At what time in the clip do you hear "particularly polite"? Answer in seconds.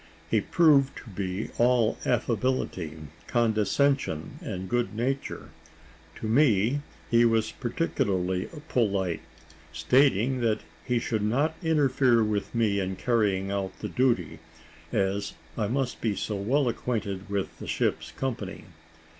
7.51-9.21